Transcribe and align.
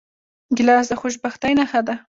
ګیلاس 0.55 0.85
د 0.89 0.93
خوشبختۍ 1.01 1.53
نښه 1.59 1.81
ده. 1.87 1.95